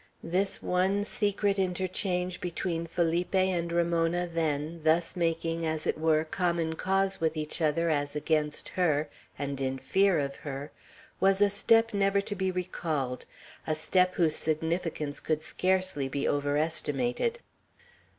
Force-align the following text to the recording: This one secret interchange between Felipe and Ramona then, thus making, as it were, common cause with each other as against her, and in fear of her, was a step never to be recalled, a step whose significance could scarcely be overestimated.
This 0.23 0.63
one 0.63 1.03
secret 1.03 1.59
interchange 1.59 2.41
between 2.41 2.87
Felipe 2.87 3.35
and 3.35 3.71
Ramona 3.71 4.25
then, 4.25 4.81
thus 4.83 5.15
making, 5.15 5.63
as 5.63 5.85
it 5.85 5.95
were, 5.95 6.23
common 6.23 6.73
cause 6.73 7.21
with 7.21 7.37
each 7.37 7.61
other 7.61 7.87
as 7.91 8.15
against 8.15 8.69
her, 8.69 9.09
and 9.37 9.61
in 9.61 9.77
fear 9.77 10.17
of 10.17 10.37
her, 10.37 10.71
was 11.19 11.39
a 11.39 11.51
step 11.51 11.93
never 11.93 12.19
to 12.19 12.35
be 12.35 12.49
recalled, 12.49 13.25
a 13.67 13.75
step 13.75 14.15
whose 14.15 14.35
significance 14.35 15.19
could 15.19 15.43
scarcely 15.43 16.09
be 16.09 16.27
overestimated. 16.27 17.37